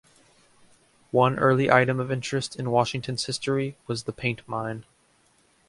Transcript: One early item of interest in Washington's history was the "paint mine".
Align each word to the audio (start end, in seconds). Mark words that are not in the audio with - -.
One 1.11 1.37
early 1.37 1.69
item 1.69 1.99
of 1.99 2.11
interest 2.11 2.55
in 2.55 2.71
Washington's 2.71 3.25
history 3.27 3.77
was 3.85 4.05
the 4.05 4.11
"paint 4.11 4.41
mine". 4.47 4.83